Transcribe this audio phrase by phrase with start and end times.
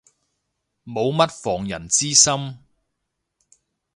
[0.83, 2.57] 冇乜防人之心